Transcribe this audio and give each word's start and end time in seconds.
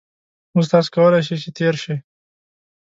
اوس 0.55 0.65
تاسو 0.71 0.89
کولای 0.95 1.21
شئ 1.27 1.35
چې 1.43 1.49
تېر 1.57 1.75
شئ 1.83 1.97